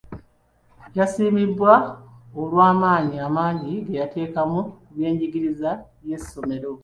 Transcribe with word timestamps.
Yasiimibwa 0.97 1.71
olw'amaanyi 2.41 3.17
amangi 3.27 3.73
ge 3.87 3.95
yateekamu 4.01 4.59
ku 4.85 4.89
by'enjigiriza 4.95 5.71
y'essomero. 6.07 6.71